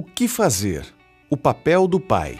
[0.00, 0.86] O que fazer?
[1.28, 2.38] O papel do pai.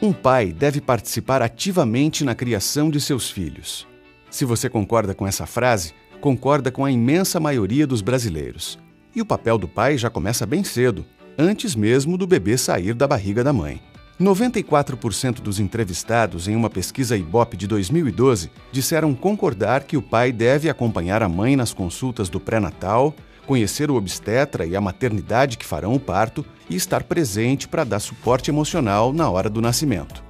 [0.00, 3.86] Um pai deve participar ativamente na criação de seus filhos.
[4.30, 5.92] Se você concorda com essa frase,
[6.22, 8.78] concorda com a imensa maioria dos brasileiros.
[9.14, 11.04] E o papel do pai já começa bem cedo,
[11.36, 13.78] antes mesmo do bebê sair da barriga da mãe.
[14.20, 20.68] 94% dos entrevistados em uma pesquisa Ibope de 2012 disseram concordar que o pai deve
[20.68, 23.14] acompanhar a mãe nas consultas do pré-natal,
[23.46, 28.00] conhecer o obstetra e a maternidade que farão o parto e estar presente para dar
[28.00, 30.22] suporte emocional na hora do nascimento.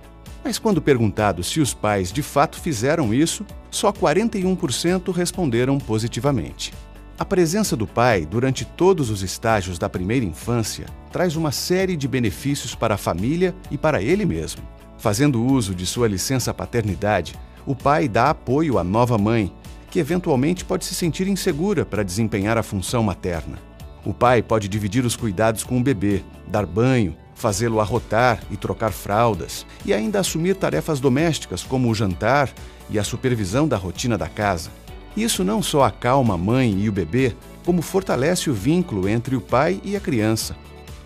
[0.45, 6.73] Mas quando perguntado se os pais de fato fizeram isso, só 41% responderam positivamente.
[7.19, 12.09] A presença do pai durante todos os estágios da primeira infância traz uma série de
[12.09, 14.63] benefícios para a família e para ele mesmo.
[14.99, 17.35] Fazendo uso de sua licença paternidade,
[17.67, 19.53] o pai dá apoio à nova mãe,
[19.91, 23.59] que eventualmente pode se sentir insegura para desempenhar a função materna.
[24.05, 28.91] O pai pode dividir os cuidados com o bebê, dar banho, fazê-lo arrotar e trocar
[28.91, 32.51] fraldas, e ainda assumir tarefas domésticas como o jantar
[32.89, 34.71] e a supervisão da rotina da casa.
[35.17, 39.41] Isso não só acalma a mãe e o bebê, como fortalece o vínculo entre o
[39.41, 40.57] pai e a criança.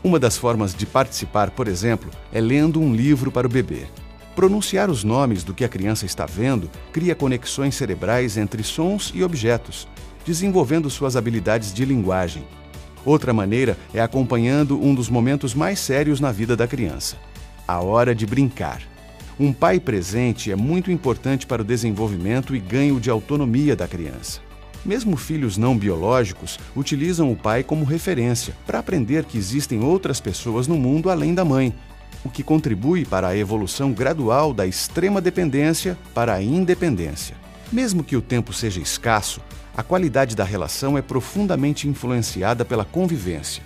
[0.03, 3.87] Uma das formas de participar, por exemplo, é lendo um livro para o bebê.
[4.35, 9.25] Pronunciar os nomes do que a criança está vendo cria conexões cerebrais entre sons e
[9.25, 9.89] objetos,
[10.25, 12.45] desenvolvendo suas habilidades de linguagem.
[13.05, 17.17] Outra maneira é acompanhando um dos momentos mais sérios na vida da criança
[17.67, 18.83] a hora de brincar.
[19.39, 24.41] Um pai presente é muito importante para o desenvolvimento e ganho de autonomia da criança.
[24.83, 30.67] Mesmo filhos não biológicos utilizam o pai como referência para aprender que existem outras pessoas
[30.67, 31.75] no mundo além da mãe,
[32.25, 37.37] o que contribui para a evolução gradual da extrema dependência para a independência.
[37.71, 39.43] Mesmo que o tempo seja escasso,
[39.77, 43.63] a qualidade da relação é profundamente influenciada pela convivência.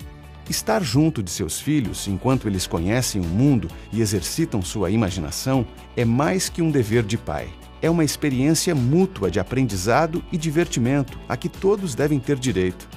[0.51, 5.65] Estar junto de seus filhos enquanto eles conhecem o mundo e exercitam sua imaginação
[5.97, 7.49] é mais que um dever de pai.
[7.81, 12.89] É uma experiência mútua de aprendizado e divertimento a que todos devem ter direito.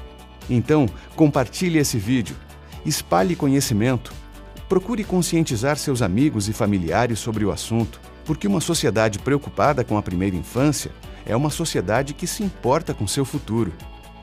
[0.49, 2.35] Então, compartilhe esse vídeo,
[2.83, 4.11] espalhe conhecimento,
[4.67, 10.01] procure conscientizar seus amigos e familiares sobre o assunto, porque uma sociedade preocupada com a
[10.01, 10.89] primeira infância
[11.23, 13.71] é uma sociedade que se importa com seu futuro.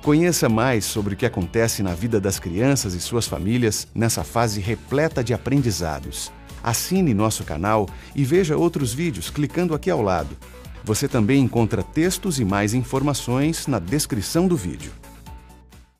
[0.02, 4.58] Conheça mais sobre o que acontece na vida das crianças e suas famílias nessa fase
[4.58, 6.32] repleta de aprendizados.
[6.62, 10.34] Assine nosso canal e veja outros vídeos clicando aqui ao lado.
[10.84, 14.90] Você também encontra textos e mais informações na descrição do vídeo.